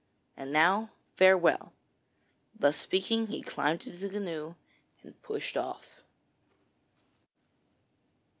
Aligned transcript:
And 0.35 0.51
now 0.51 0.89
farewell.' 1.15 1.73
Thus 2.57 2.75
speaking 2.75 3.27
he 3.27 3.43
climbed 3.43 3.85
into 3.85 3.99
the 3.99 4.09
canoe 4.09 4.55
and 5.03 5.21
pushed 5.21 5.55
off. 5.55 6.01